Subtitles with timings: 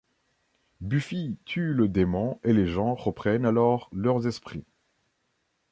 [0.79, 4.65] Buffy tue le démon et les gens reprennent alors leurs esprits.